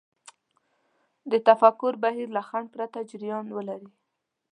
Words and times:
د 1.31 1.33
تفکر 1.47 1.93
بهير 2.03 2.27
له 2.37 2.41
خنډ 2.47 2.67
پرته 2.75 2.99
جريان 3.11 3.45
ولري. 3.57 3.89